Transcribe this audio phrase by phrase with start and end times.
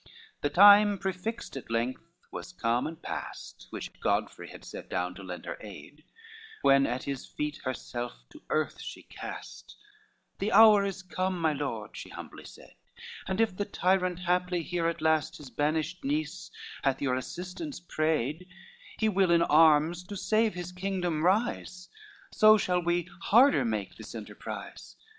[0.01, 2.01] LXVII The time prefixed at length
[2.31, 6.03] was come and past, Which Godfrey had set down to lend her aid,
[6.63, 9.77] When at his feet herself to earth she cast,
[10.39, 12.73] "The hour is come, my Lord," she humbly said,
[13.27, 16.49] "And if the tyrant haply hear at last, His banished niece
[16.81, 18.47] hath your assistance prayed,
[18.97, 21.89] He will in arms to save his kingdom rise,
[22.31, 24.95] So shall we harder make this enterprise.